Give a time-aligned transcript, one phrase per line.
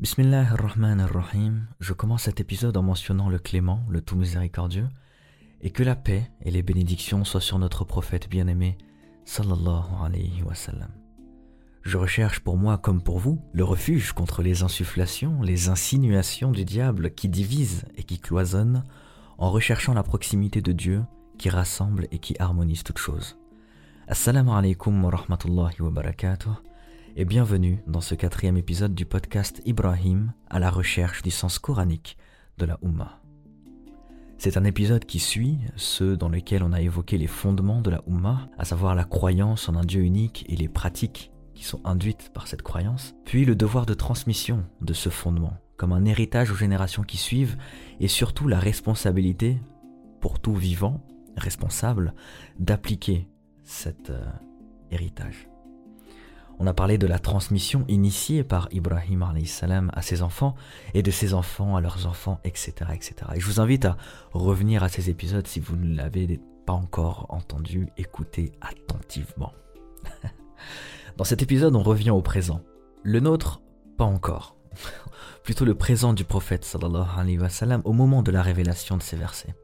[0.00, 4.88] Bismillah ar-Rahman ar-Rahim, je commence cet épisode en mentionnant le clément, le tout miséricordieux,
[5.60, 8.78] et que la paix et les bénédictions soient sur notre prophète bien-aimé,
[9.26, 10.88] sallallahu alayhi wa sallam.
[11.82, 16.64] Je recherche pour moi comme pour vous le refuge contre les insufflations, les insinuations du
[16.64, 18.84] diable qui divisent et qui cloisonnent,
[19.36, 21.02] en recherchant la proximité de Dieu
[21.36, 23.36] qui rassemble et qui harmonise toutes choses.
[24.08, 26.69] Assalamu alaikum wa rahmatullahi wa barakatuh
[27.16, 32.16] et bienvenue dans ce quatrième épisode du podcast Ibrahim à la recherche du sens coranique
[32.58, 33.20] de la Ummah.
[34.38, 38.02] C'est un épisode qui suit ceux dans lesquels on a évoqué les fondements de la
[38.06, 42.30] Ummah, à savoir la croyance en un Dieu unique et les pratiques qui sont induites
[42.32, 46.56] par cette croyance, puis le devoir de transmission de ce fondement, comme un héritage aux
[46.56, 47.56] générations qui suivent,
[47.98, 49.60] et surtout la responsabilité,
[50.20, 51.04] pour tout vivant,
[51.36, 52.14] responsable,
[52.58, 53.28] d'appliquer
[53.64, 54.24] cet euh,
[54.90, 55.49] héritage.
[56.62, 60.54] On a parlé de la transmission initiée par Ibrahim salam à ses enfants
[60.92, 63.14] et de ses enfants à leurs enfants, etc., etc.
[63.34, 63.96] Et je vous invite à
[64.32, 69.54] revenir à ces épisodes si vous ne l'avez pas encore entendu, écoutez attentivement.
[71.16, 72.60] Dans cet épisode, on revient au présent.
[73.04, 73.62] Le nôtre,
[73.96, 74.54] pas encore.
[75.42, 79.02] Plutôt le présent du prophète sallallahu alayhi wa sallam au moment de la révélation de
[79.02, 79.54] ces versets.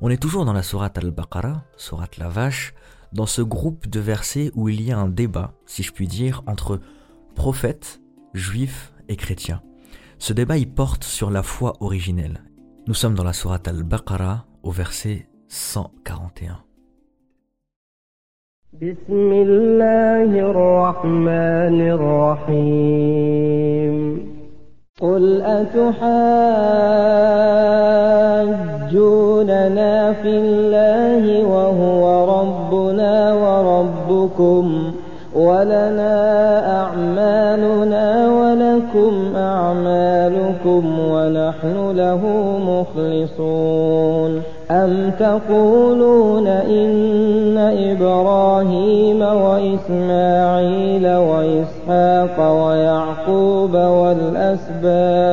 [0.00, 2.74] On est toujours dans la sourate al-Baqarah, sourate la vache,
[3.13, 6.43] dans ce groupe de versets où il y a un débat, si je puis dire,
[6.47, 6.79] entre
[7.35, 8.01] prophètes,
[8.33, 9.61] juifs et chrétiens.
[10.17, 12.43] Ce débat y porte sur la foi originelle.
[12.87, 16.63] Nous sommes dans la sourate al-Baqarah au verset 141.
[25.01, 26.03] قل أتحاجوننا
[30.13, 32.26] في الله وهو
[32.72, 34.92] ربنا وربكم
[35.34, 36.16] ولنا
[36.80, 42.20] أعمالنا ولكم أعمالكم ونحن له
[42.68, 44.42] مخلصون.
[44.70, 55.24] أم تقولون إن إبراهيم وإسماعيل وإسحاق ويعقوب والأسباط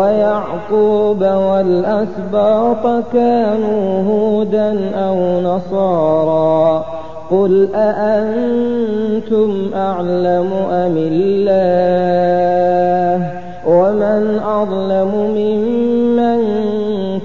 [0.00, 6.84] ويعقوب والأسباط كانوا هودا أو نصارا.
[7.30, 11.78] قل أأنتم أعلم أم الله؟
[13.66, 16.40] ومن أظلم ممن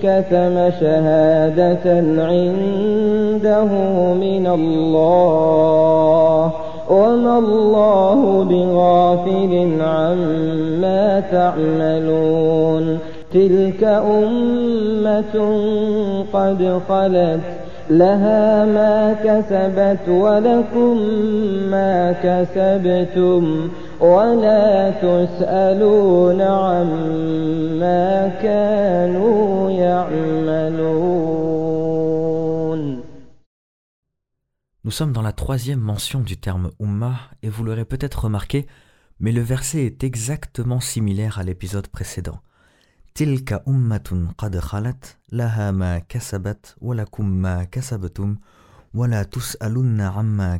[0.03, 1.85] كتم شهادة
[2.23, 3.69] عنده
[4.13, 5.83] من الله؟
[6.89, 12.99] وما الله بغافل عما تعملون
[13.33, 15.35] تلك أمة
[16.33, 17.41] قد خلت
[17.89, 20.97] لها ما كسبت ولكم
[21.71, 23.69] ما كسبتم
[24.01, 31.62] ولا تسألون عما كانوا يعملون
[34.85, 38.67] Nous sommes dans la troisième mention du terme Ummah, et vous l'aurez peut-être remarqué,
[39.21, 42.41] mais le verset est exactement similaire à l'épisode précédent.
[43.65, 44.99] Ummatun qad khalat,
[45.31, 46.75] laha kasabat,
[47.21, 48.39] ma kasabatum,
[48.93, 50.59] amma.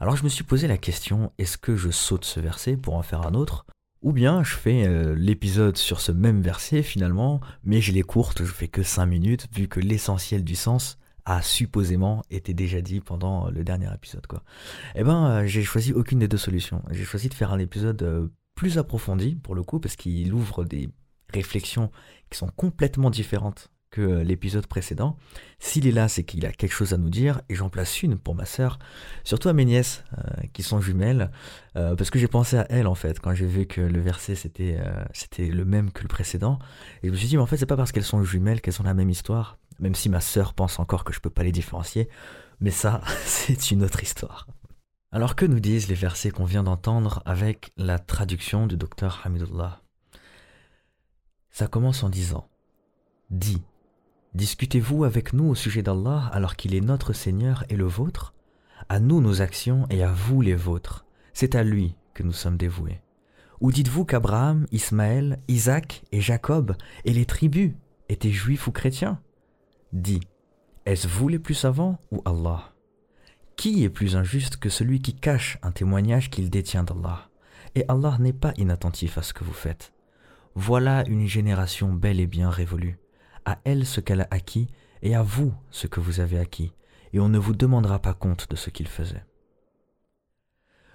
[0.00, 3.02] Alors je me suis posé la question, est-ce que je saute ce verset pour en
[3.02, 3.66] faire un autre
[4.00, 8.44] ou bien je fais euh, l'épisode sur ce même verset finalement, mais je l'ai courte,
[8.44, 13.00] je fais que 5 minutes, vu que l'essentiel du sens a supposément été déjà dit
[13.00, 14.26] pendant le dernier épisode.
[14.26, 14.42] Quoi.
[14.94, 16.82] Eh ben, euh, j'ai choisi aucune des deux solutions.
[16.90, 20.64] J'ai choisi de faire un épisode euh, plus approfondi pour le coup, parce qu'il ouvre
[20.64, 20.88] des
[21.34, 21.90] réflexions
[22.30, 25.16] qui sont complètement différentes que euh, l'épisode précédent.
[25.58, 28.18] S'il est là, c'est qu'il a quelque chose à nous dire, et j'en place une
[28.18, 28.78] pour ma sœur,
[29.24, 30.04] surtout à mes nièces,
[30.52, 31.30] qui sont jumelles,
[31.74, 34.78] parce que j'ai pensé à elles en fait, quand j'ai vu que le verset c'était
[35.12, 36.58] c'était le même que le précédent,
[37.02, 38.80] et je me suis dit, mais en fait, c'est pas parce qu'elles sont jumelles qu'elles
[38.82, 41.52] ont la même histoire, même si ma sœur pense encore que je peux pas les
[41.52, 42.08] différencier,
[42.60, 44.46] mais ça, c'est une autre histoire.
[45.12, 49.80] Alors que nous disent les versets qu'on vient d'entendre avec la traduction du docteur Hamidullah?
[51.50, 52.48] Ça commence en disant
[53.30, 53.62] Dis,
[54.34, 58.34] discutez-vous avec nous au sujet d'Allah alors qu'il est notre Seigneur et le vôtre?
[58.88, 61.06] À nous nos actions et à vous les vôtres.
[61.32, 63.00] C'est à lui que nous sommes dévoués.
[63.60, 67.72] Ou dites-vous qu'Abraham, Ismaël, Isaac et Jacob et les tribus
[68.08, 69.20] étaient juifs ou chrétiens?
[69.96, 70.20] Dis,
[70.84, 72.74] est-ce vous les plus savants ou Allah?
[73.56, 77.30] Qui est plus injuste que celui qui cache un témoignage qu'il détient d'Allah?
[77.74, 79.94] Et Allah n'est pas inattentif à ce que vous faites.
[80.54, 82.98] Voilà une génération belle et bien révolue.
[83.46, 84.68] À elle ce qu'elle a acquis,
[85.00, 86.74] et à vous ce que vous avez acquis,
[87.14, 89.24] et on ne vous demandera pas compte de ce qu'il faisait.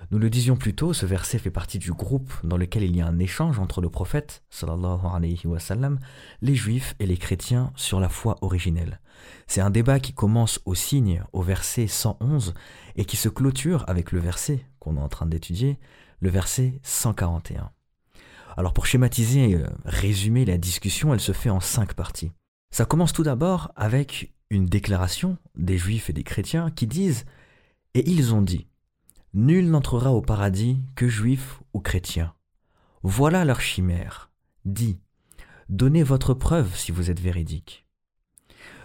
[0.09, 3.01] Nous le disions plus tôt, ce verset fait partie du groupe dans lequel il y
[3.01, 5.99] a un échange entre le prophète, alayhi wa sallam,
[6.41, 8.99] les juifs et les chrétiens sur la foi originelle.
[9.47, 12.53] C'est un débat qui commence au signe, au verset 111,
[12.95, 15.79] et qui se clôture avec le verset qu'on est en train d'étudier,
[16.19, 17.71] le verset 141.
[18.57, 22.31] Alors pour schématiser et euh, résumer la discussion, elle se fait en cinq parties.
[22.71, 27.25] Ça commence tout d'abord avec une déclaration des juifs et des chrétiens qui disent
[27.93, 28.67] Et ils ont dit
[29.33, 32.33] Nul n'entrera au paradis que juif ou chrétien.
[33.01, 34.29] Voilà leur chimère.
[34.65, 34.99] Dit
[35.69, 37.87] Donnez votre preuve si vous êtes véridique.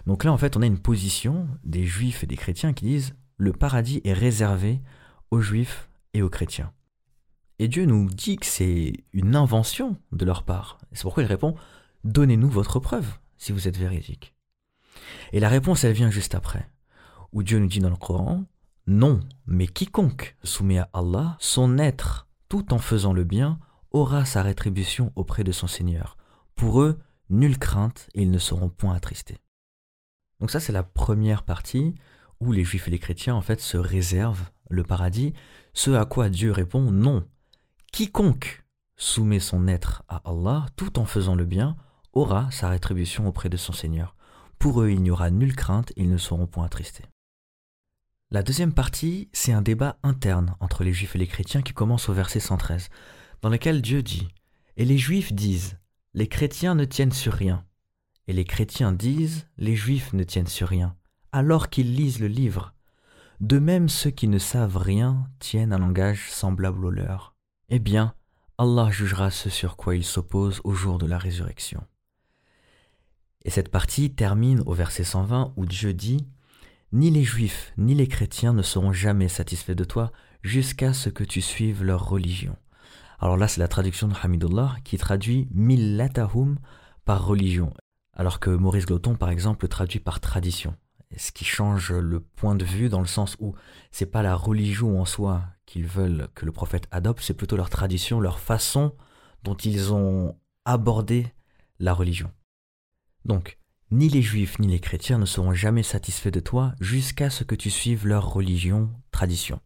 [0.06, 3.16] Donc là, en fait, on a une position des juifs et des chrétiens qui disent
[3.38, 4.80] Le paradis est réservé
[5.32, 6.72] aux juifs et aux chrétiens.
[7.58, 10.78] Et Dieu nous dit que c'est une invention de leur part.
[10.92, 11.56] C'est pourquoi il répond
[12.04, 14.36] Donnez-nous votre preuve si vous êtes véridique.
[15.32, 16.70] Et la réponse, elle vient juste après,
[17.32, 18.44] où Dieu nous dit dans le Coran
[18.86, 23.58] Non, mais quiconque soumet à Allah son être tout en faisant le bien
[23.90, 26.16] aura sa rétribution auprès de son Seigneur.
[26.54, 26.98] Pour eux,
[27.28, 29.38] nulle crainte ils ne seront point attristés.
[30.40, 31.94] Donc ça, c'est la première partie
[32.40, 35.32] où les juifs et les chrétiens, en fait, se réservent le paradis,
[35.72, 37.26] ce à quoi Dieu répond non.
[37.92, 38.64] Quiconque
[38.96, 41.76] soumet son être à Allah tout en faisant le bien
[42.12, 44.14] aura sa rétribution auprès de son Seigneur.
[44.58, 47.04] Pour eux, il n'y aura nulle crainte, ils ne seront point attristés.
[48.32, 52.08] La deuxième partie, c'est un débat interne entre les juifs et les chrétiens qui commence
[52.08, 52.88] au verset 113,
[53.40, 54.26] dans lequel Dieu dit
[54.76, 55.78] Et les juifs disent
[56.12, 57.64] Les chrétiens ne tiennent sur rien.
[58.26, 60.96] Et les chrétiens disent Les juifs ne tiennent sur rien,
[61.30, 62.74] alors qu'ils lisent le livre.
[63.38, 67.36] De même, ceux qui ne savent rien tiennent un langage semblable au leur.
[67.68, 68.12] Eh bien,
[68.58, 71.86] Allah jugera ce sur quoi ils s'opposent au jour de la résurrection.
[73.44, 76.26] Et cette partie termine au verset 120 où Dieu dit
[76.96, 80.12] Ni les juifs ni les chrétiens ne seront jamais satisfaits de toi
[80.42, 82.56] jusqu'à ce que tu suives leur religion.
[83.20, 86.58] Alors là, c'est la traduction de Hamidullah qui traduit millatahum
[87.04, 87.74] par religion,
[88.14, 90.74] alors que Maurice Gloton, par exemple, traduit par tradition
[91.18, 93.54] ce qui change le point de vue dans le sens où
[93.90, 97.68] c'est pas la religion en soi qu'ils veulent que le prophète adopte, c'est plutôt leur
[97.68, 98.94] tradition, leur façon
[99.42, 100.34] dont ils ont
[100.64, 101.26] abordé
[101.78, 102.32] la religion.
[103.26, 103.58] Donc,
[103.90, 107.54] ni les juifs ni les chrétiens ne seront jamais satisfaits de toi jusqu'à ce que
[107.54, 109.60] tu suives leur religion, tradition.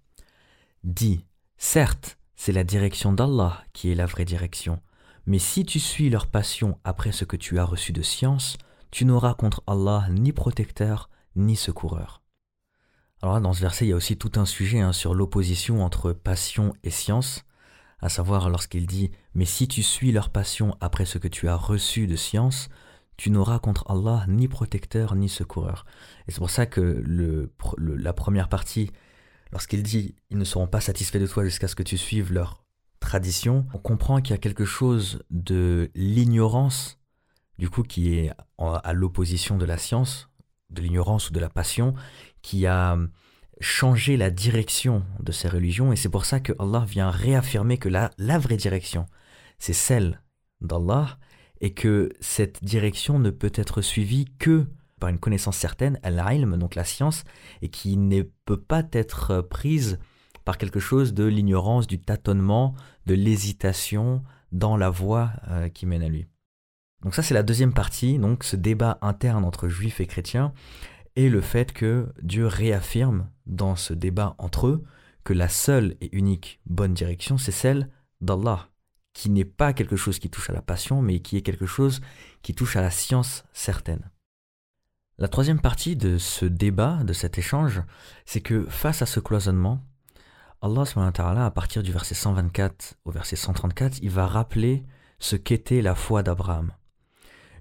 [0.84, 1.24] Dis,
[1.56, 4.80] certes, c'est la direction d'Allah qui est la vraie direction,
[5.26, 8.56] mais si tu suis leur passion après ce que tu as reçu de science,
[8.90, 12.22] tu n'auras contre Allah ni protecteur ni secoureur.
[13.22, 15.84] Alors là, dans ce verset, il y a aussi tout un sujet hein, sur l'opposition
[15.84, 17.44] entre passion et science,
[18.00, 21.56] à savoir lorsqu'il dit Mais si tu suis leur passion après ce que tu as
[21.56, 22.70] reçu de science,
[23.20, 25.84] tu n'auras contre Allah ni protecteur ni secoureur.
[26.26, 27.04] Et c'est pour ça que
[27.76, 28.90] la première partie,
[29.52, 32.64] lorsqu'il dit Ils ne seront pas satisfaits de toi jusqu'à ce que tu suives leur
[32.98, 36.98] tradition, on comprend qu'il y a quelque chose de l'ignorance,
[37.58, 40.30] du coup, qui est à l'opposition de la science,
[40.70, 41.92] de l'ignorance ou de la passion
[42.40, 42.96] qui a
[43.60, 47.90] changé la direction de ces religions et c'est pour ça que Allah vient réaffirmer que
[47.90, 49.04] la vraie direction
[49.58, 50.22] c'est celle
[50.62, 51.18] d'Allah
[51.60, 54.66] et que cette direction ne peut être suivie que
[54.98, 57.24] par une connaissance certaine, al-ilm, donc la science,
[57.62, 59.98] et qui ne peut pas être prise
[60.44, 62.74] par quelque chose de l'ignorance, du tâtonnement,
[63.06, 64.22] de l'hésitation
[64.52, 66.26] dans la voie euh, qui mène à lui.
[67.02, 70.52] Donc ça c'est la deuxième partie, donc ce débat interne entre juifs et chrétiens,
[71.16, 74.84] et le fait que Dieu réaffirme dans ce débat entre eux
[75.24, 77.88] que la seule et unique bonne direction, c'est celle
[78.20, 78.69] d'Allah,
[79.12, 82.00] qui n'est pas quelque chose qui touche à la passion, mais qui est quelque chose
[82.42, 84.10] qui touche à la science certaine.
[85.18, 87.82] La troisième partie de ce débat, de cet échange,
[88.24, 89.84] c'est que face à ce cloisonnement,
[90.62, 90.84] Allah,
[91.44, 94.84] à partir du verset 124 au verset 134, il va rappeler
[95.18, 96.72] ce qu'était la foi d'Abraham.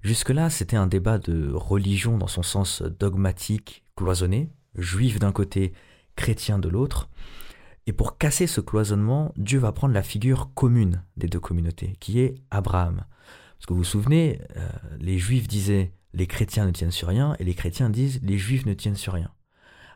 [0.02, 5.74] Jusque-là, c'était un débat de religion dans son sens dogmatique, cloisonné, juif d'un côté,
[6.16, 7.10] chrétien de l'autre.
[7.90, 12.20] Et pour casser ce cloisonnement, Dieu va prendre la figure commune des deux communautés, qui
[12.20, 13.04] est Abraham.
[13.58, 14.70] Parce que vous vous souvenez, euh,
[15.00, 18.68] les juifs disaient les chrétiens ne tiennent sur rien, et les chrétiens disent les juifs
[18.68, 19.32] ne tiennent sur rien.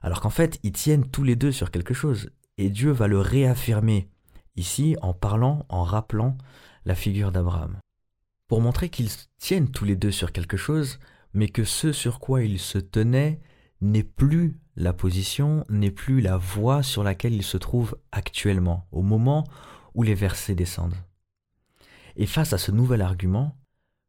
[0.01, 2.31] Alors qu'en fait, ils tiennent tous les deux sur quelque chose.
[2.57, 4.09] Et Dieu va le réaffirmer
[4.55, 6.35] ici en parlant, en rappelant
[6.85, 7.77] la figure d'Abraham
[8.47, 10.97] pour montrer qu'ils tiennent tous les deux sur quelque chose,
[11.35, 13.39] mais que ce sur quoi ils se tenaient
[13.81, 19.01] n'est plus la position, n'est plus la voie sur laquelle ils se trouvent actuellement, au
[19.01, 19.43] moment
[19.93, 20.97] où les versets descendent.
[22.15, 23.57] Et face à ce nouvel argument,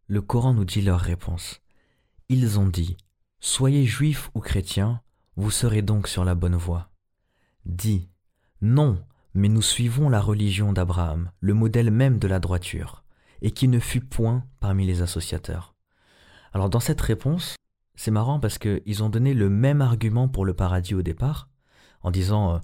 [0.06, 1.60] le Coran nous dit leur réponse.
[2.28, 2.96] Ils ont dit,
[3.40, 5.02] Soyez juifs ou chrétiens,
[5.36, 6.90] vous serez donc sur la bonne voie.
[7.66, 8.08] Dis,
[8.62, 9.02] non,
[9.34, 13.04] mais nous suivons la religion d'Abraham, le modèle même de la droiture,
[13.42, 15.74] et qui ne fut point parmi les associateurs.
[16.52, 17.56] Alors dans cette réponse,
[17.94, 21.48] c'est marrant parce qu'ils ont donné le même argument pour le paradis au départ,
[22.02, 22.58] en disant euh,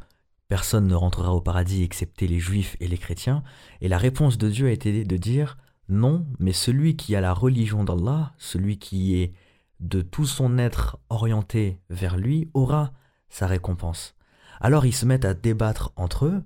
[0.49, 3.43] personne ne rentrera au paradis excepté les juifs et les chrétiens,
[3.81, 5.57] et la réponse de Dieu a été de dire
[5.89, 9.33] non, mais celui qui a la religion d'Allah, celui qui est
[9.81, 12.93] de tout son être orienté vers lui, aura
[13.29, 14.15] sa récompense.
[14.61, 16.43] Alors ils se mettent à débattre entre eux,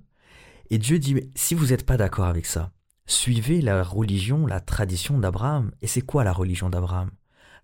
[0.69, 2.71] et Dieu dit, si vous n'êtes pas d'accord avec ça,
[3.05, 5.71] suivez la religion, la tradition d'Abraham.
[5.81, 7.11] Et c'est quoi la religion d'Abraham?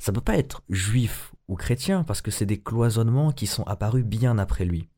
[0.02, 4.04] Ça peut pas être juif ou chrétien, parce que c'est des cloisonnements qui sont apparus
[4.04, 4.90] bien après lui.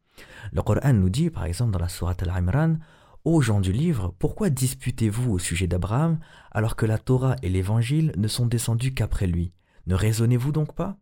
[0.54, 2.78] Le Coran nous dit, par exemple, dans la Sourate Al-Imran,
[3.26, 6.20] Ô gens du livre, pourquoi disputez-vous au sujet d'Abraham
[6.52, 9.52] alors que la Torah et l'Évangile ne sont descendus qu'après lui?
[9.88, 10.96] Ne raisonnez-vous donc pas?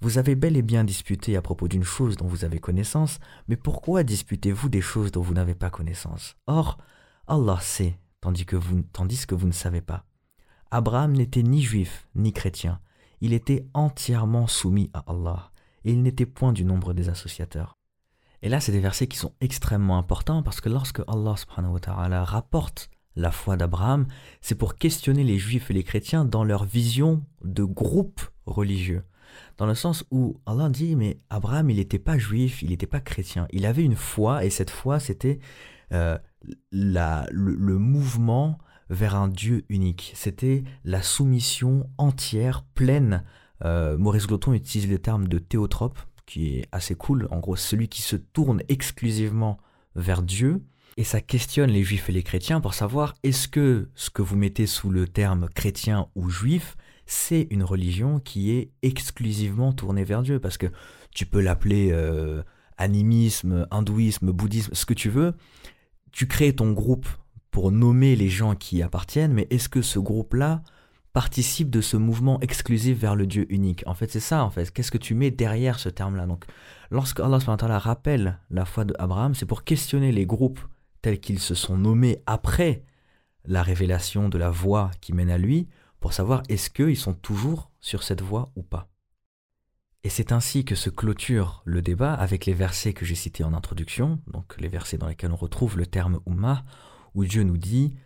[0.00, 3.56] Vous avez bel et bien disputé à propos d'une chose dont vous avez connaissance, mais
[3.56, 6.36] pourquoi disputez-vous des choses dont vous n'avez pas connaissance?
[6.46, 6.78] Or,
[7.26, 10.06] Allah sait, tandis que vous ne savez pas.
[10.70, 12.80] Abraham n'était ni juif ni chrétien,
[13.20, 15.50] il était entièrement soumis à Allah,
[15.84, 17.78] et il n'était point du nombre des associateurs.
[18.42, 23.30] Et là, c'est des versets qui sont extrêmement importants parce que lorsque Allah rapporte la
[23.30, 24.06] foi d'Abraham,
[24.40, 29.04] c'est pour questionner les juifs et les chrétiens dans leur vision de groupe religieux.
[29.56, 33.00] Dans le sens où Allah dit, mais Abraham, il n'était pas juif, il n'était pas
[33.00, 33.48] chrétien.
[33.50, 35.38] Il avait une foi, et cette foi, c'était
[35.92, 36.18] euh,
[36.70, 38.58] le, mouvement
[38.90, 40.12] vers un Dieu unique.
[40.14, 43.24] C'était la soumission entière, pleine.
[43.64, 47.28] Euh, Maurice Gloton utilise le terme de théotrope, qui est assez cool.
[47.30, 49.58] En gros, celui qui se tourne exclusivement
[49.94, 50.62] vers Dieu.
[50.98, 54.36] Et ça questionne les juifs et les chrétiens pour savoir est-ce que ce que vous
[54.36, 60.22] mettez sous le terme chrétien ou juif, c'est une religion qui est exclusivement tournée vers
[60.22, 60.40] Dieu?
[60.40, 60.68] Parce que
[61.14, 62.42] tu peux l'appeler euh,
[62.78, 65.34] animisme, hindouisme, bouddhisme, ce que tu veux.
[66.12, 67.06] Tu crées ton groupe
[67.56, 70.62] pour nommer les gens qui y appartiennent, mais est-ce que ce groupe-là
[71.14, 73.82] participe de ce mouvement exclusif vers le Dieu unique?
[73.86, 74.70] En fait, c'est ça, en fait.
[74.70, 76.26] Qu'est-ce que tu mets derrière ce terme-là?
[76.26, 76.44] Donc,
[76.90, 77.38] lorsque Allah
[77.78, 80.60] rappelle la foi d'Abraham, c'est pour questionner les groupes
[81.00, 82.84] tels qu'ils se sont nommés après
[83.46, 85.66] la révélation de la voie qui mène à lui,
[85.98, 88.90] pour savoir est-ce qu'ils sont toujours sur cette voie ou pas.
[90.04, 93.54] Et c'est ainsi que se clôture le débat avec les versets que j'ai cités en
[93.54, 96.62] introduction, donc les versets dans lesquels on retrouve le terme Ummah,
[97.16, 97.96] où Dieu nous dit,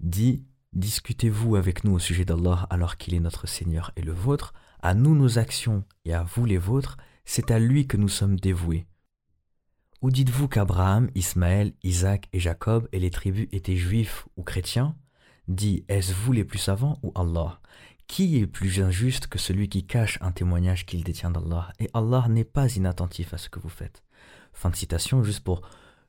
[0.00, 0.42] dit
[0.72, 4.94] Discutez-vous avec nous au sujet d'Allah alors qu'il est notre Seigneur et le vôtre, à
[4.94, 8.86] nous nos actions et à vous les vôtres, c'est à lui que nous sommes dévoués.
[10.02, 14.96] Ou dites-vous qu'Abraham, Ismaël, Isaac et Jacob et les tribus étaient juifs ou chrétiens?
[15.46, 17.60] Dit, est-ce vous les plus savants ou Allah?
[18.08, 21.72] Qui est plus injuste que celui qui cache un témoignage qu'il détient d'Allah?
[21.78, 24.02] Et Allah n'est pas inattentif à ce que vous faites.
[24.52, 25.62] Fin de citation, juste pour...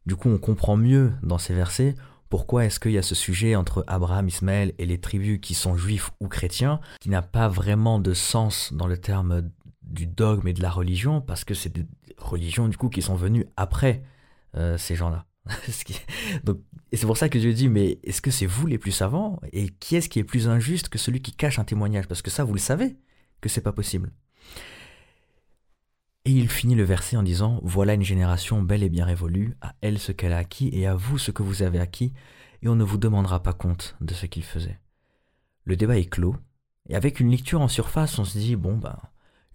[0.05, 1.95] Du coup, on comprend mieux dans ces versets
[2.29, 5.77] pourquoi est-ce qu'il y a ce sujet entre Abraham, Ismaël et les tribus qui sont
[5.77, 9.50] juifs ou chrétiens, qui n'a pas vraiment de sens dans le terme
[9.84, 11.86] du dogme et de la religion, parce que c'est des
[12.17, 14.03] religions du coup qui sont venues après
[14.55, 15.25] euh, ces gens-là?
[16.91, 19.39] Et c'est pour ça que je dis, mais est-ce que c'est vous les plus savants?
[19.51, 22.08] Et qui est-ce qui est plus injuste que celui qui cache un témoignage?
[22.08, 22.96] Parce que ça, vous le savez
[23.41, 24.13] que c'est pas possible.
[26.25, 29.75] Et il finit le verset en disant Voilà une génération belle et bien révolue, à
[29.82, 32.13] elle ce qu'elle a acquis et à vous ce que vous avez acquis,
[32.63, 34.79] et on ne vous demandera pas compte de ce qu'il faisait.
[35.65, 36.36] Le débat est clos,
[36.89, 38.98] et avec une lecture en surface, on se dit Bon, ben,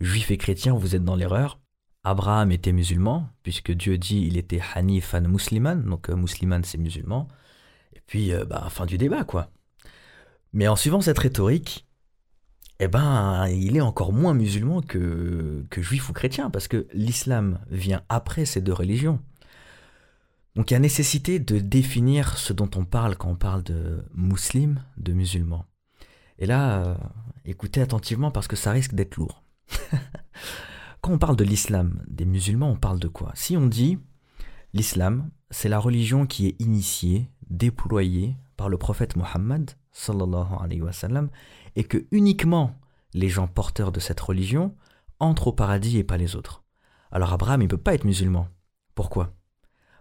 [0.01, 1.59] juifs et chrétiens, vous êtes dans l'erreur.
[2.05, 7.27] Abraham était musulman, puisque Dieu dit il était Hanifan Musliman, donc euh, musulman c'est musulman.
[7.95, 9.51] Et puis, euh, ben, fin du débat, quoi.
[10.53, 11.87] Mais en suivant cette rhétorique,
[12.83, 18.03] eh ben, il est encore moins musulman que, juif ou chrétien, parce que l'islam vient
[18.09, 19.21] après ces deux religions.
[20.57, 24.03] Donc il y a nécessité de définir ce dont on parle quand on parle de
[24.15, 25.67] musulman, de musulman.
[26.39, 26.95] Et là, euh,
[27.45, 29.43] écoutez attentivement parce que ça risque d'être lourd.
[31.03, 33.31] quand on parle de l'islam, des musulmans, on parle de quoi?
[33.35, 33.99] Si on dit
[34.73, 40.93] l'islam, c'est la religion qui est initiée, déployée par le prophète Mohammed, sallallahu alayhi wa
[40.93, 41.29] sallam,
[41.77, 42.79] et que uniquement
[43.15, 44.75] les gens porteurs de cette religion
[45.19, 46.65] entrent au paradis et pas les autres.
[47.11, 48.49] Alors Abraham, il ne peut pas être musulman.
[48.95, 49.35] Pourquoi?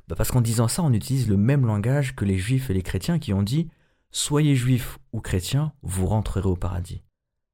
[0.08, 2.84] Bah Parce qu'en disant ça, on utilise le même langage que les juifs et les
[2.84, 3.70] chrétiens qui ont dit
[4.12, 7.04] Soyez juifs ou chrétiens, vous rentrerez au paradis.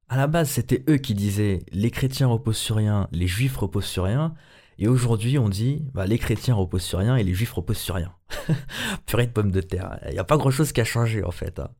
[0.08, 3.84] À la base, c'était eux qui disaient les chrétiens reposent sur rien, les juifs reposent
[3.84, 4.34] sur rien,
[4.78, 7.94] et aujourd'hui, on dit bah, les chrétiens reposent sur rien et les juifs reposent sur
[7.94, 8.12] rien.
[9.06, 9.98] Purée de pommes de terre.
[10.06, 11.58] Il n'y a pas grand chose qui a changé en fait.
[11.58, 11.70] Hein.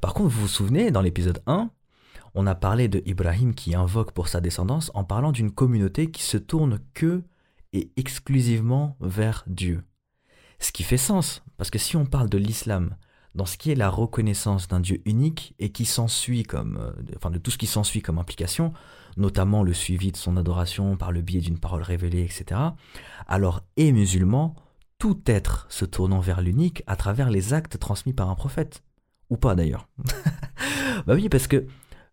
[0.00, 1.70] Par contre, vous vous souvenez, dans l'épisode 1,
[2.34, 6.22] on a parlé de Ibrahim qui invoque pour sa descendance en parlant d'une communauté qui
[6.22, 7.22] se tourne que
[7.72, 9.82] et exclusivement vers Dieu.
[10.58, 12.96] Ce qui fait sens, parce que si on parle de l'islam,
[13.34, 17.30] dans ce qui est la reconnaissance d'un Dieu unique et qui s'ensuit comme, euh, enfin
[17.30, 18.72] de tout ce qui s'ensuit comme implication,
[19.16, 22.60] notamment le suivi de son adoration par le biais d'une parole révélée, etc.
[23.26, 24.54] Alors, et musulman,
[24.98, 28.82] tout être se tournant vers l'unique à travers les actes transmis par un prophète.
[29.30, 29.88] Ou pas d'ailleurs.
[31.06, 31.66] bah oui, parce que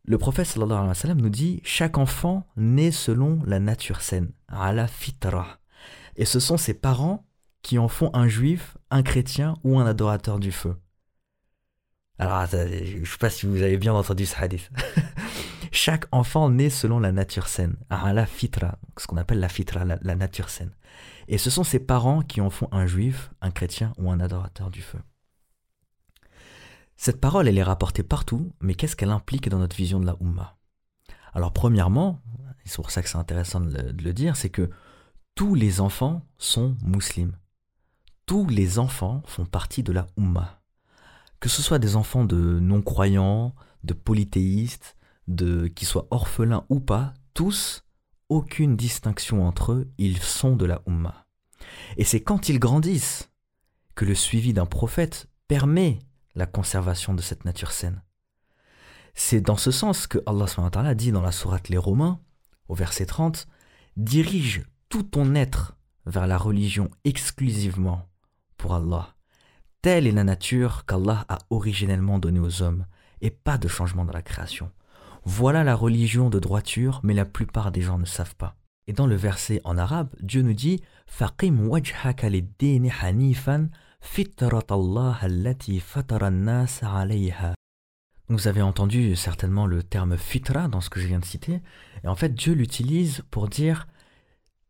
[0.08, 5.60] le prophète sallallahu nous dit chaque enfant naît selon la nature saine, à la fitra.
[6.16, 7.26] Et ce sont ses parents
[7.62, 10.76] qui en font un juif, un chrétien ou un adorateur du feu.
[12.20, 14.70] Alors, je ne sais pas si vous avez bien entendu ce hadith.
[15.72, 20.16] Chaque enfant naît selon la nature saine, la fitra, ce qu'on appelle la fitra, la,
[20.16, 20.72] nature saine.
[21.28, 24.70] Et ce sont ses parents qui en font un juif, un chrétien ou un adorateur
[24.70, 25.00] du feu.
[26.98, 30.16] Cette parole, elle est rapportée partout, mais qu'est-ce qu'elle implique dans notre vision de la
[30.22, 30.58] Ummah
[31.34, 32.22] Alors, premièrement,
[32.66, 34.70] et c'est pour ça que c'est intéressant de le, dire, c'est que
[35.36, 37.34] tous les enfants sont musulmans.
[38.26, 40.62] Tous les enfants font partie de la Ummah.
[41.40, 44.96] Que ce soit des enfants de non-croyants, de polythéistes,
[45.28, 47.84] de qui soient orphelins ou pas, tous,
[48.30, 51.28] aucune distinction entre eux, ils sont de la Ummah.
[51.98, 53.30] Et c'est quand ils grandissent
[53.94, 56.00] que le suivi d'un prophète permet
[56.36, 58.02] la conservation de cette nature saine.
[59.14, 62.20] C'est dans ce sens que Allah dit dans la sourate Les Romains,
[62.68, 63.48] au verset 30,
[63.98, 68.10] Dirige tout ton être vers la religion exclusivement
[68.58, 69.16] pour Allah.
[69.82, 72.86] Telle est la nature qu'Allah a originellement donnée aux hommes,
[73.22, 74.72] et pas de changement dans la création.
[75.24, 78.56] Voilà la religion de droiture, mais la plupart des gens ne savent pas.
[78.88, 81.70] Et dans le verset en arabe, Dieu nous dit Faqim
[83.02, 83.70] hanifan
[85.22, 85.82] allati
[86.32, 87.56] nas alayha.
[88.28, 91.62] Vous avez entendu certainement le terme fitra dans ce que je viens de citer,
[92.04, 93.88] et en fait Dieu l'utilise pour dire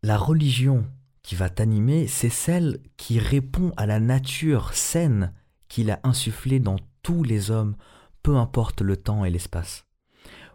[0.04, 0.86] la religion
[1.24, 5.34] qui va t'animer, c'est celle qui répond à la nature saine
[5.68, 7.76] qu'il a insufflée dans tous les hommes,
[8.22, 9.86] peu importe le temps et l'espace.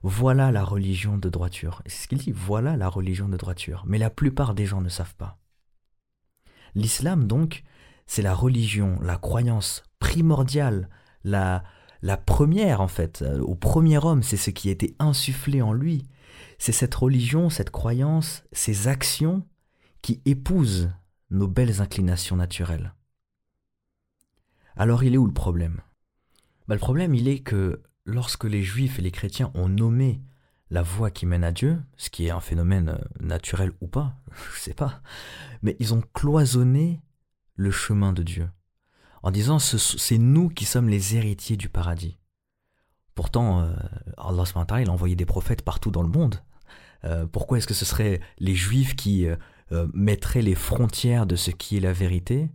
[0.02, 1.82] Voilà la religion de droiture.
[1.86, 3.82] C'est ce qu'il dit, voilà la religion de droiture.
[3.86, 5.38] Mais la plupart des gens ne savent pas.
[6.75, 7.64] L'islam, donc,
[8.10, 10.88] c'est la religion, la croyance primordiale,
[11.23, 11.62] la,
[12.02, 15.73] la première en fait, euh, au premier homme, c'est ce qui a été insufflé en
[15.73, 16.08] lui.
[16.58, 19.46] C'est cette religion, cette croyance, ces actions
[20.02, 20.90] qui épousent
[21.30, 22.94] nos belles inclinations naturelles.
[24.75, 25.80] Alors il est où le problème?
[26.66, 30.20] Bah, Le problème, il est que lorsque les juifs et les chrétiens ont nommé
[30.70, 34.16] la voie qui mène à Dieu, ce qui est un phénomène euh, naturel ou pas,
[34.56, 35.00] je sais pas,
[35.62, 37.00] mais ils ont cloisonné
[37.60, 38.49] le chemin de Dieu
[39.23, 42.16] en disant c'est nous qui sommes les héritiers du paradis.
[43.14, 43.75] Pourtant, euh,
[44.16, 44.44] Allah
[44.80, 46.36] il a envoyé des prophètes partout dans le monde.
[47.04, 49.26] Euh, pourquoi est-ce que ce serait les juifs qui
[49.92, 52.50] mettraient les frontières de ce qui est la vérité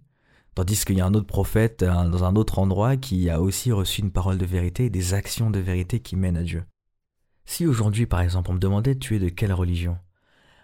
[0.55, 4.01] Tandis qu'il y a un autre prophète dans un autre endroit qui a aussi reçu
[4.01, 6.65] une parole de vérité et des actions de vérité qui mènent à Dieu?
[7.45, 9.97] Si aujourd'hui, par exemple, on me demandait tu es de quelle religion?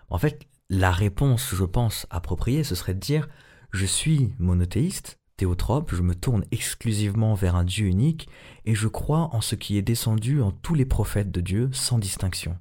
[0.10, 3.28] En fait, la réponse, je pense, appropriée, ce serait de dire
[3.72, 8.28] je suis monothéiste, théotrope, je me tourne exclusivement vers un Dieu unique
[8.66, 11.98] et je crois en ce qui est descendu en tous les prophètes de Dieu sans
[11.98, 12.58] distinction,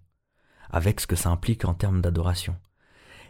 [0.71, 2.57] avec ce que ça implique en termes d'adoration.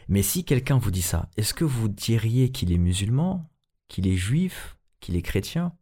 [0.08, 3.48] Mais si quelqu'un vous dit ça, est-ce que vous diriez qu'il est musulman
[3.88, 5.72] qu'il est juif, qu'il est chrétien?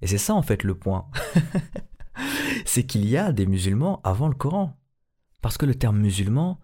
[0.00, 1.10] Et c'est ça en fait le point.
[2.64, 4.76] c'est qu'il y a des musulmans avant le Coran.
[5.40, 6.58] Parce que le terme musulman,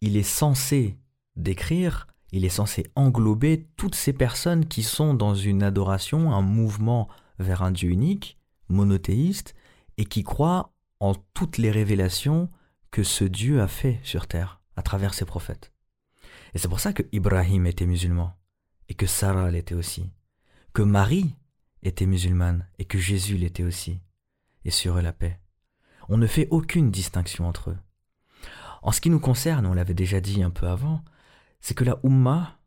[0.00, 0.98] il est censé
[1.36, 7.08] décrire, il est censé englober toutes ces personnes qui sont dans une adoration, un mouvement
[7.38, 8.38] vers un Dieu unique,
[8.68, 9.54] monothéiste,
[9.96, 12.50] et qui croient en toutes les révélations
[12.90, 15.72] que ce Dieu a fait sur terre à travers ses prophètes.
[16.54, 18.36] Et c'est pour ça que Ibrahim était musulman
[18.88, 20.10] et que Sarah l'était aussi,
[20.72, 21.34] que Marie
[21.82, 24.00] était musulmane et que Jésus l'était aussi,
[24.64, 25.40] et sur eux la paix.
[26.08, 27.78] On ne fait aucune distinction entre eux.
[28.82, 31.04] En ce qui nous concerne, on l'avait déjà dit un peu avant,
[31.60, 32.58] c'est que la Ummah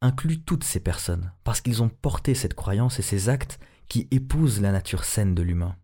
[0.00, 4.60] inclut toutes ces personnes, parce qu'ils ont porté cette croyance et ces actes qui épousent
[4.60, 5.76] la nature saine de l'humain.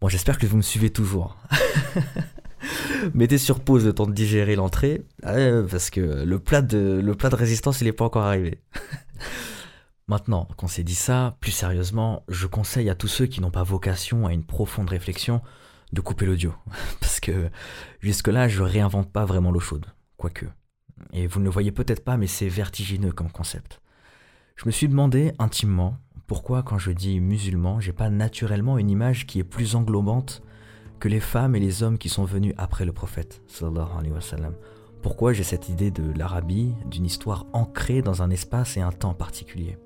[0.00, 1.36] Bon, j'espère que vous me suivez toujours.
[3.14, 7.80] Mettez sur pause le temps de digérer l'entrée, euh, parce que le plat de, résistance,
[7.80, 8.62] il n'est pas encore arrivé.
[10.08, 13.62] Maintenant qu'on s'est dit ça, plus sérieusement, je conseille à tous ceux qui n'ont pas
[13.62, 15.42] vocation à une profonde réflexion
[15.92, 16.54] de couper l'audio.
[17.00, 17.50] Parce que
[18.00, 19.86] jusque-là, je réinvente pas vraiment l'eau chaude.
[20.16, 20.46] Quoique.
[21.12, 23.80] Et vous ne le voyez peut-être pas, mais c'est vertigineux comme concept.
[24.56, 29.26] Je me suis demandé intimement pourquoi, quand je dis musulman, j'ai pas naturellement une image
[29.26, 30.42] qui est plus englobante
[31.00, 33.40] que les femmes et les hommes qui sont venus après le prophète.
[35.00, 39.14] pourquoi j'ai cette idée de l'Arabie, d'une histoire ancrée dans un espace et un temps
[39.14, 39.78] particulier?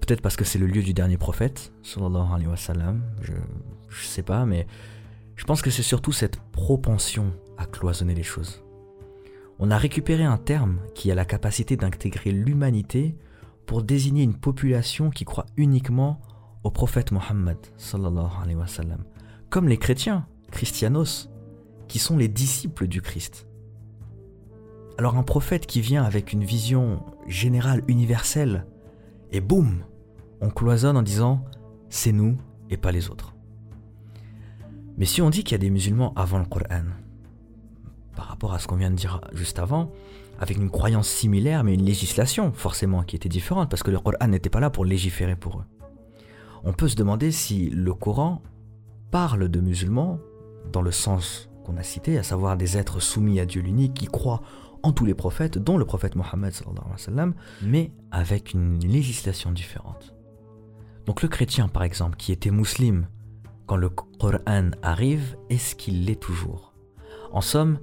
[0.00, 2.56] Peut-être parce que c'est le lieu du dernier prophète, sallallahu alayhi wa
[3.88, 4.66] je sais pas, mais
[5.36, 8.65] je pense que c'est surtout cette propension à cloisonner les choses.
[9.58, 13.16] On a récupéré un terme qui a la capacité d'intégrer l'humanité
[13.64, 16.20] pour désigner une population qui croit uniquement
[16.62, 17.56] au prophète Mohammed,
[19.48, 21.30] comme les chrétiens, christianos,
[21.88, 23.46] qui sont les disciples du Christ.
[24.98, 28.66] Alors un prophète qui vient avec une vision générale, universelle,
[29.32, 29.84] et boum,
[30.40, 31.44] on cloisonne en disant
[31.88, 32.36] c'est nous
[32.68, 33.34] et pas les autres.
[34.98, 36.84] Mais si on dit qu'il y a des musulmans avant le Coran,
[38.36, 39.90] rapport à ce qu'on vient de dire juste avant,
[40.38, 44.28] avec une croyance similaire mais une législation forcément qui était différente parce que le Coran
[44.28, 45.64] n'était pas là pour légiférer pour eux.
[46.62, 48.42] On peut se demander si le Coran
[49.10, 50.18] parle de musulmans
[50.70, 54.06] dans le sens qu'on a cité, à savoir des êtres soumis à Dieu l'unique qui
[54.06, 54.42] croient
[54.82, 56.52] en tous les prophètes, dont le prophète Mohammed,
[57.62, 60.14] mais avec une législation différente.
[61.06, 63.06] Donc le chrétien, par exemple, qui était musulman
[63.66, 66.74] quand le Coran arrive, est-ce qu'il l'est toujours?
[67.32, 67.78] En somme,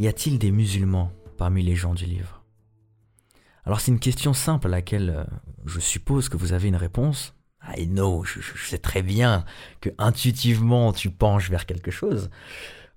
[0.00, 2.42] y a-t-il des musulmans parmi les gens du livre?
[3.64, 5.24] Alors c'est une question simple à laquelle euh,
[5.66, 7.34] je suppose que vous avez une réponse.
[7.76, 9.44] I know, je, je sais très bien
[9.82, 12.30] que intuitivement tu penches vers quelque chose.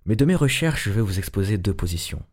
[0.06, 2.24] Mais de mes recherches, je vais vous exposer deux positions.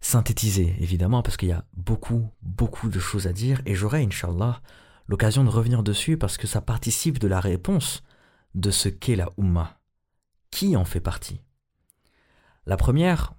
[0.00, 4.62] Synthétiser, évidemment, parce qu'il y a beaucoup, beaucoup de choses à dire, et j'aurai, Inch'Allah,
[5.06, 8.02] l'occasion de revenir dessus parce que ça participe de la réponse
[8.54, 9.78] de ce qu'est la Ummah.
[10.50, 11.42] Qui en fait partie?
[12.64, 13.34] La première,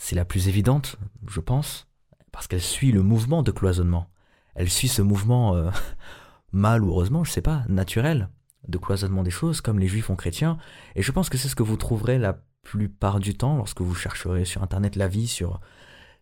[0.00, 0.96] c'est la plus évidente,
[1.28, 1.86] je pense,
[2.32, 4.08] parce qu'elle suit le mouvement de cloisonnement.
[4.54, 5.70] Elle suit ce mouvement, euh,
[6.52, 8.30] mal ou heureusement, je sais pas, naturel,
[8.66, 10.56] de cloisonnement des choses, comme les juifs ont chrétiens,
[10.96, 13.94] et je pense que c'est ce que vous trouverez la plupart du temps lorsque vous
[13.94, 15.60] chercherez sur Internet la vie sur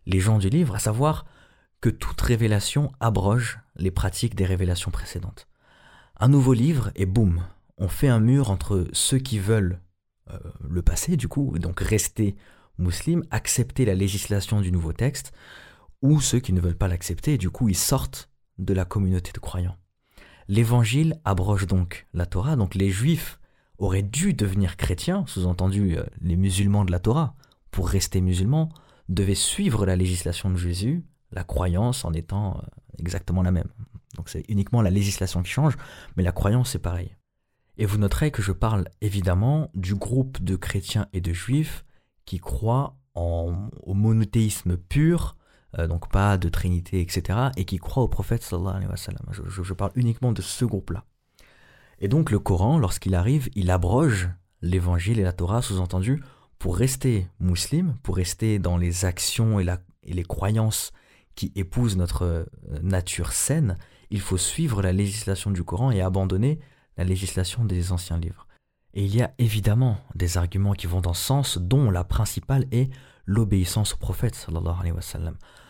[0.05, 1.25] les gens du livre, à savoir
[1.79, 5.47] que toute révélation abroge les pratiques des révélations précédentes.
[6.17, 7.45] Un nouveau livre et boum,
[7.77, 9.79] on fait un mur entre ceux qui veulent
[10.31, 10.37] euh,
[10.69, 12.35] le passer, du coup, donc rester
[12.79, 15.31] musulmans, accepter la législation du nouveau texte,
[16.01, 19.39] ou ceux qui ne veulent pas l'accepter, du coup ils sortent de la communauté de
[19.39, 19.77] croyants.
[20.47, 23.39] L'évangile abroge donc la Torah, donc les juifs
[23.77, 27.35] auraient dû devenir chrétiens, sous-entendu euh, les musulmans de la Torah,
[27.71, 28.69] pour rester musulmans,
[29.07, 32.61] devaient suivre la législation de Jésus, la croyance en étant euh,
[32.97, 33.69] exactement la même.
[34.15, 35.77] Donc c'est uniquement la législation qui change,
[36.17, 37.15] mais la croyance c'est pareil.
[37.77, 41.85] Et vous noterez que je parle évidemment du groupe de chrétiens et de juifs
[42.29, 45.35] qui croient en, au monothéisme pur,
[45.79, 48.85] euh, donc pas de trinité, etc., et qui croient au prophète sallallahu.
[49.47, 51.05] Je, parle uniquement de ce groupe-là.
[51.97, 54.29] Et donc le Coran, lorsqu'il arrive, il abroge
[54.61, 56.21] l'évangile et la Torah, sous-entendu,
[56.59, 59.65] pour rester musulman, pour rester dans les actions et
[60.03, 60.91] les croyances
[61.33, 62.45] qui épousent notre euh,
[62.83, 63.79] nature saine,
[64.11, 66.59] il faut suivre la législation du Coran et abandonner
[66.95, 68.45] la législation des anciens livres.
[68.93, 72.65] Et il y a évidemment des arguments qui vont dans ce sens, dont la principale
[72.71, 72.89] est
[73.25, 74.47] l'obéissance au prophète.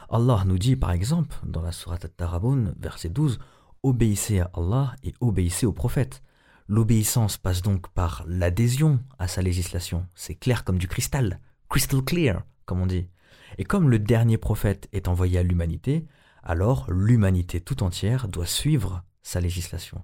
[0.10, 3.40] Allah nous dit par exemple dans la sourate At-Tarabun, verset 12,
[3.84, 6.22] Obéissez à Allah et obéissez au prophète.
[6.68, 10.06] L'obéissance passe donc par l'adhésion à sa législation.
[10.16, 13.08] C'est clair comme du cristal, crystal clear, comme on dit.
[13.58, 16.06] Et comme le dernier prophète est envoyé à l'humanité,
[16.44, 20.04] alors l'humanité tout entière doit suivre sa législation.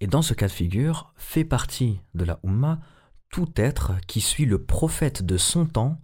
[0.00, 2.80] Et dans ce cas de figure, fait partie de la Ummah
[3.30, 6.00] tout être qui suit le prophète de son temps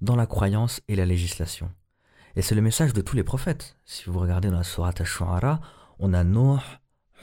[0.00, 1.70] dans la croyance et la législation.
[2.34, 3.78] Et c'est le message de tous les prophètes.
[3.84, 5.60] Si vous regardez dans la Sourate Ash-Shu'ara,
[5.98, 6.62] on a Noah,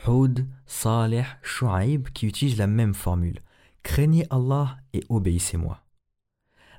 [0.07, 3.41] Hud, Saleh, Shu'aib qui utilisent la même formule.
[3.83, 5.83] Craignez Allah et obéissez-moi.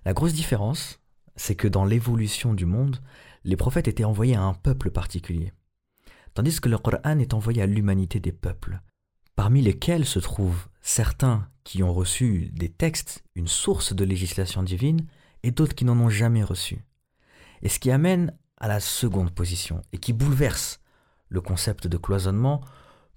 [0.04, 1.00] La grosse différence,
[1.36, 3.00] c'est que dans l'évolution du monde,
[3.44, 5.52] les prophètes étaient envoyés à un peuple particulier,
[6.32, 8.80] tandis que le Coran est envoyé à l'humanité des peuples,
[9.36, 15.06] parmi lesquels se trouvent certains qui ont reçu des textes, une source de législation divine,
[15.42, 16.84] et d'autres qui n'en ont jamais reçu.
[17.62, 20.80] Et ce qui amène à la seconde position, et qui bouleverse
[21.28, 22.60] le concept de cloisonnement,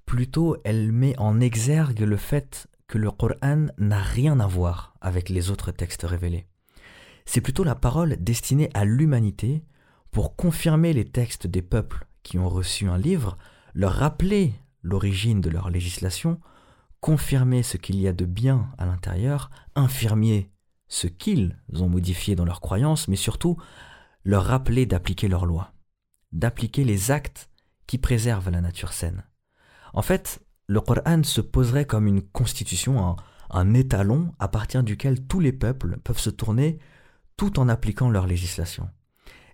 [0.05, 5.29] plutôt elle met en exergue le fait que le Coran n'a rien à voir avec
[5.29, 6.47] les autres textes révélés
[7.27, 9.61] c'est plutôt la parole destinée à l'humanité
[10.11, 13.37] pour confirmer les textes des peuples qui ont reçu un livre,
[13.75, 14.53] leur rappeler
[14.87, 16.39] l'origine de leur législation,
[17.01, 20.49] confirmer ce qu'il y a de bien à l'intérieur, infirmer
[20.87, 23.57] ce qu'ils ont modifié dans leurs croyances, mais surtout
[24.23, 25.73] leur rappeler d'appliquer leurs lois,
[26.31, 27.49] d'appliquer les actes
[27.85, 29.25] qui préservent la nature saine.
[29.93, 33.15] En fait, le Coran se poserait comme une constitution, un,
[33.49, 36.79] un étalon à partir duquel tous les peuples peuvent se tourner
[37.35, 38.89] tout en appliquant leur législation.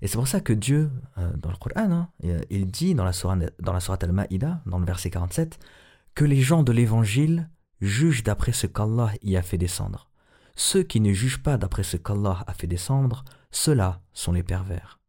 [0.04, 2.10] Et c'est pour ça que Dieu, euh, dans le Coran, hein,
[2.50, 5.58] il dit dans la Sourate, dans Al-Ma'ida, dans le verset 47,
[6.14, 10.10] que les gens de l'évangile jugent d'après ce qu'Allah y a fait descendre.
[10.58, 15.00] Ceux qui ne jugent pas d'après ce qu'Allah a fait descendre, ceux-là sont les pervers.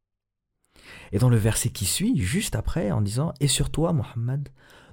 [1.11, 4.49] Et dans le verset qui suit, juste après, en disant Et sur toi, Mohammed,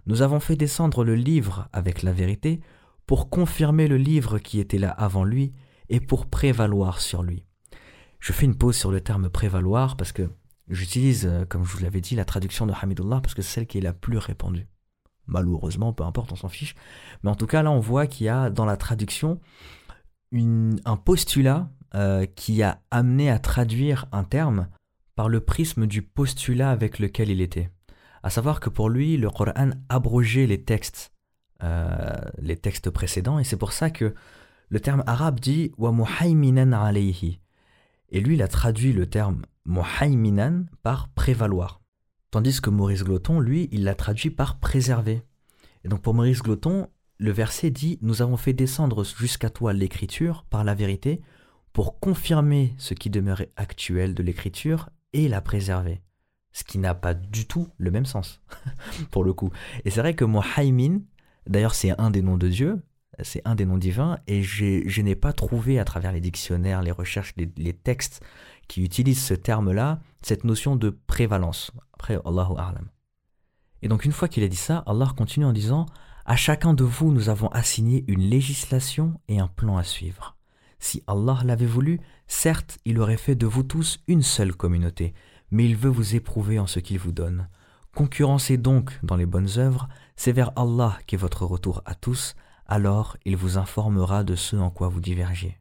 [0.08, 2.60] nous avons fait descendre le livre avec la vérité
[3.06, 5.54] pour confirmer le livre qui était là avant lui
[5.90, 7.46] et pour prévaloir sur lui.
[8.22, 10.30] Je fais une pause sur le terme prévaloir parce que
[10.70, 13.68] j'utilise, euh, comme je vous l'avais dit, la traduction de Hamidullah parce que c'est celle
[13.68, 14.68] qui est la plus répandue.
[15.26, 16.76] Malheureusement, peu importe, on s'en fiche.
[17.24, 19.40] Mais en tout cas, là, on voit qu'il y a dans la traduction
[20.34, 24.68] un postulat euh, qui a amené à traduire un terme
[25.16, 27.72] par le prisme du postulat avec lequel il était.
[28.24, 31.12] À savoir que pour lui, le Coran abrogeait les textes,
[31.64, 34.14] euh, les textes précédents, et c'est pour ça que
[34.70, 37.40] le terme arabe dit wa muhaiminan alayhi.
[38.12, 41.82] Et lui, il a traduit le terme muhaiminan par prévaloir.
[42.30, 45.24] Tandis que Maurice Gloton, lui, il l'a traduit par préserver.
[45.84, 50.46] Et donc pour Maurice Gloton, le verset dit Nous avons fait descendre jusqu'à toi l'écriture
[50.50, 51.22] par la vérité
[51.74, 56.02] pour confirmer ce qui demeurait actuel de l'écriture et la préserver.
[56.52, 58.42] Ce qui n'a pas du tout le même sens,
[59.12, 59.52] pour le coup.
[59.86, 61.02] Et c'est vrai que Muhaymin,
[61.48, 62.82] d'ailleurs c'est un des noms de Dieu,
[63.22, 66.92] c'est un des noms divins, et je n'ai pas trouvé à travers les dictionnaires, les
[66.92, 68.22] recherches, les, textes
[68.68, 71.72] qui utilisent ce terme-là, cette notion de prévalence.
[71.94, 72.88] Après, Allahu A'lam.
[73.82, 75.88] Et donc une fois qu'il a dit ça, Allah continue en disant
[76.26, 80.38] À chacun de vous, nous avons assigné une législation et un plan à suivre.
[80.80, 85.14] Si Allah l'avait voulu, certes, il aurait fait de vous tous une seule communauté,
[85.52, 87.48] mais il veut vous éprouver en ce qu'il vous donne.
[87.96, 92.36] Concurrencez donc dans les bonnes œuvres, c'est vers Allah qu'est votre retour à tous,
[92.72, 95.60] alors il vous informera de ce en quoi vous divergez.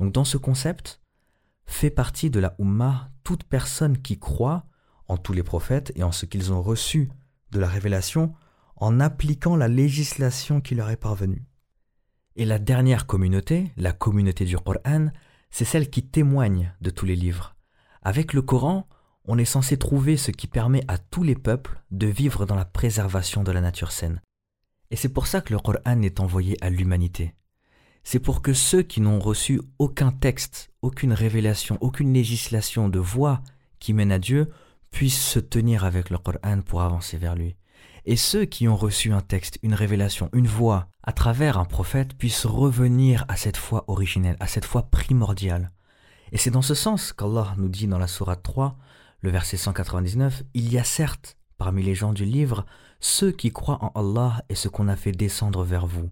[0.00, 1.00] Donc dans ce concept,
[1.66, 4.66] fait partie de la Ummah toute personne qui croit
[5.06, 7.12] en tous les prophètes et en ce qu'ils ont reçu
[7.52, 8.34] de la révélation
[8.74, 11.46] en appliquant la législation qui leur est parvenue.
[12.34, 15.12] Et la dernière communauté, la communauté du Coran,
[15.50, 17.54] c'est celle qui témoigne de tous les livres.
[18.02, 18.88] Avec le Coran,
[19.26, 22.64] on est censé trouver ce qui permet à tous les peuples de vivre dans la
[22.64, 24.20] préservation de la nature saine.
[24.90, 27.34] Et c'est pour ça que le Coran est envoyé à l'humanité.
[28.04, 33.42] C'est pour que ceux qui n'ont reçu aucun texte, aucune révélation, aucune législation de voie
[33.80, 34.50] qui mène à Dieu
[34.90, 37.56] puissent se tenir avec le Coran pour avancer vers lui.
[38.04, 42.14] Et ceux qui ont reçu un texte, une révélation, une voix à travers un prophète
[42.14, 45.72] puissent revenir à cette foi originelle, à cette foi primordiale.
[46.30, 48.78] Et c'est dans ce sens qu'Allah nous dit dans la Sourate 3,
[49.20, 52.64] le verset 199, Il y a certes, parmi les gens du livre,
[53.00, 56.10] ceux qui croient en Allah et ce qu'on a fait descendre vers vous,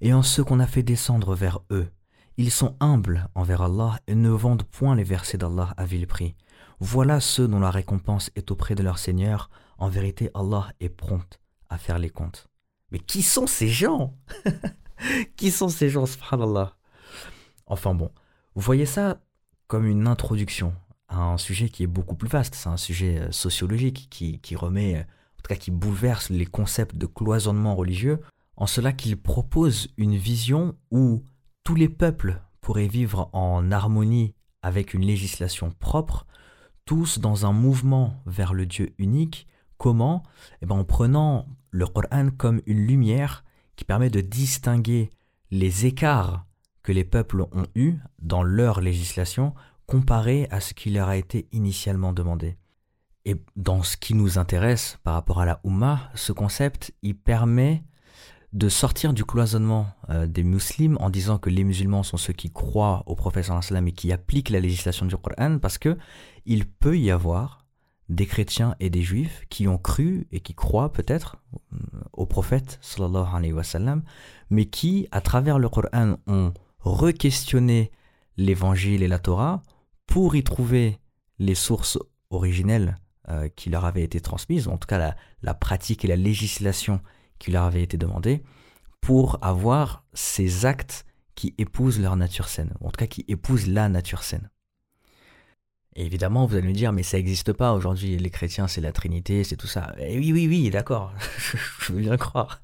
[0.00, 1.88] et en ce qu'on a fait descendre vers eux.
[2.36, 6.34] Ils sont humbles envers Allah et ne vendent point les versets d'Allah à vil prix.
[6.80, 9.48] Voilà ceux dont la récompense est auprès de leur Seigneur.
[9.78, 12.48] En vérité, Allah est prompt à faire les comptes.
[12.90, 14.14] Mais qui sont ces gens?
[15.36, 16.74] Qui sont ces gens, subhanallah?
[17.66, 18.10] Enfin bon,
[18.54, 19.20] vous voyez ça
[19.66, 20.72] comme une introduction
[21.08, 22.54] à un sujet qui est beaucoup plus vaste.
[22.54, 25.04] C'est un sujet euh, sociologique qui, remet, en
[25.46, 28.20] tout cas qui bouleverse les concepts de cloisonnement religieux,
[28.56, 31.22] en cela qu'il propose une vision où
[31.62, 36.26] tous les peuples pourraient vivre en harmonie avec une législation propre,
[36.84, 39.46] tous dans un mouvement vers le Dieu unique.
[39.78, 40.24] Comment?
[40.62, 43.44] Eh ben, En prenant le Coran comme une lumière
[43.76, 45.10] qui permet de distinguer
[45.52, 46.44] les écarts
[46.82, 49.54] que les peuples ont eus dans leur législation
[49.86, 52.56] comparé à ce qui leur a été initialement demandé.
[53.26, 57.82] Et dans ce qui nous intéresse par rapport à la Ummah, ce concept, il permet
[58.52, 62.52] de sortir du cloisonnement euh, des musulmans en disant que les musulmans sont ceux qui
[62.52, 65.98] croient au prophète et qui appliquent la législation du Coran parce que
[66.46, 67.66] il peut y avoir
[68.08, 71.38] des chrétiens et des juifs qui ont cru et qui croient peut-être
[71.72, 71.78] euh,
[72.12, 72.78] au prophète
[73.34, 74.04] alayhi wa sallam,
[74.50, 77.90] mais qui, à travers le Coran, ont re-questionné
[78.36, 79.62] l'évangile et la Torah
[80.06, 81.00] pour y trouver
[81.40, 81.98] les sources
[82.30, 82.96] originelles
[83.28, 87.00] euh, qui leur avaient été transmises, en tout cas la, pratique et la législation
[87.38, 88.44] qui leur avait été demandé
[89.00, 93.88] pour avoir ces actes qui épousent leur nature saine, en tout cas qui épousent la
[93.88, 94.48] nature saine.
[95.96, 99.44] Évidemment, vous allez me dire, mais ça n'existe pas aujourd'hui, les chrétiens, c'est la Trinité,
[99.44, 99.94] c'est tout ça.
[99.98, 101.12] Et oui, oui, oui, d'accord,
[101.80, 102.60] je veux bien croire.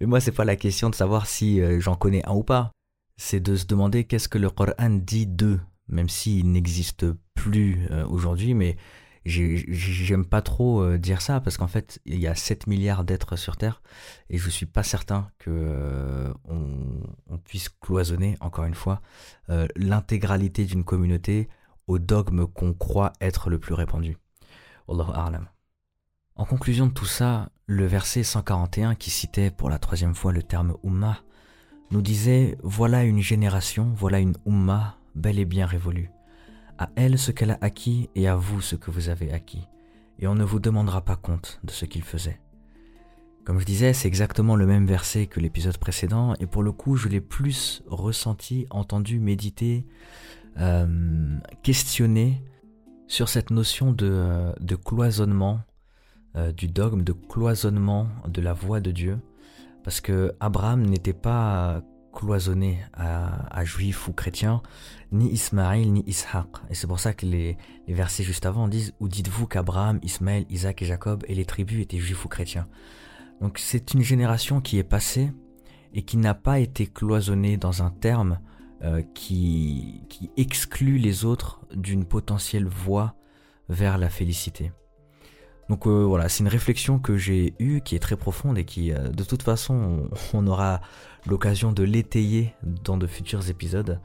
[0.00, 2.72] Mais moi, c'est pas la question de savoir si euh, j'en connais un ou pas.
[3.16, 8.04] C'est de se demander qu'est-ce que le Coran dit d'eux, même s'il n'existe plus euh,
[8.08, 8.76] aujourd'hui, mais
[9.24, 13.36] j'aime pas trop euh, dire ça parce qu'en fait il y a 7 milliards d'êtres
[13.36, 13.82] sur Terre
[14.30, 19.00] et je suis pas certain que euh, on, puisse cloisonner encore une fois
[19.50, 21.48] euh, l'intégralité d'une communauté
[21.86, 24.16] au dogme qu'on croit être le plus répandu.
[26.36, 30.42] En conclusion de tout ça, le verset 141 qui citait pour la troisième fois le
[30.42, 31.18] terme Ummah
[31.90, 36.10] nous disait Voilà une génération, voilà une Ummah bel et bien révolue.
[36.82, 39.68] À elle ce qu'elle a acquis et à vous ce que vous avez acquis.
[40.18, 42.40] Et on ne vous demandera pas compte de ce qu'il faisait.
[43.44, 46.96] Comme je disais, c'est exactement le même verset que l'épisode précédent, et pour le coup,
[46.96, 49.86] je l'ai plus ressenti, entendu, médité,
[50.58, 52.42] euh, questionné
[53.06, 55.60] sur cette notion de, de cloisonnement,
[56.34, 59.20] euh, du dogme de cloisonnement de la voix de Dieu,
[59.84, 64.62] parce que Abraham n'était pas cloisonné à, juif ou chrétien,
[65.10, 66.48] ni Ismaël ni Ishaq.
[66.70, 70.44] Et c'est pour ça que les, les, versets juste avant disent Où dites-vous qu'Abraham, Ismaël,
[70.50, 72.68] Isaac et Jacob et les tribus étaient juifs ou chrétiens?
[73.40, 75.32] Donc c'est une génération qui est passée
[75.94, 78.38] et qui n'a pas été cloisonnée dans un terme
[78.82, 83.14] euh, qui, qui exclut les autres d'une potentielle voie
[83.68, 84.72] vers la félicité.
[85.72, 88.92] Donc euh, voilà, c'est une réflexion que j'ai eue qui est très profonde et qui,
[88.92, 90.82] euh, de toute façon, on, aura
[91.26, 93.98] l'occasion de l'étayer dans de futurs épisodes.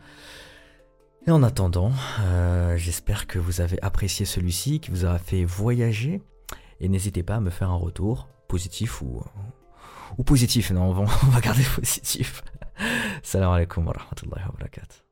[1.27, 6.21] Et en attendant, euh, j'espère que vous avez apprécié celui-ci, qui vous aura fait voyager.
[6.79, 9.21] Et n'hésitez pas à me faire un retour, positif ou,
[10.23, 10.71] positif.
[10.71, 12.43] Non, on va, on va garder positif.
[13.23, 15.06] Salam alaikum wa rahmatullahi wa barakatuh.